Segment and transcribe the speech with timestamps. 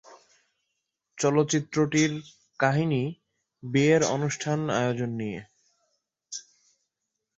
[1.17, 2.11] চলচ্চিত্রটির
[2.59, 3.03] কাহিনী
[3.63, 5.39] বিয়ের অনুষ্ঠান আয়োজন নিয়ে।